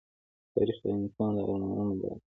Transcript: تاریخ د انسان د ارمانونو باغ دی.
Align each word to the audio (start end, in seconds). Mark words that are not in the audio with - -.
تاریخ 0.53 0.77
د 0.83 0.85
انسان 0.97 1.31
د 1.35 1.37
ارمانونو 1.49 1.93
باغ 2.01 2.01
دی. 2.01 2.11